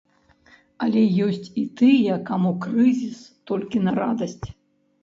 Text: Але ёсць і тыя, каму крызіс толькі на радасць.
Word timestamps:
Але 0.85 1.03
ёсць 1.25 1.47
і 1.65 1.67
тыя, 1.83 2.17
каму 2.31 2.55
крызіс 2.65 3.21
толькі 3.53 3.85
на 3.91 3.97
радасць. 4.01 4.43